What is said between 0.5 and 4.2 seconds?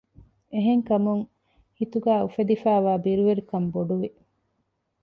އެހެންކަމުން ހިތުގައި އުފެދިފައިވާ ބިރުވެރިކަން ބޮޑުވި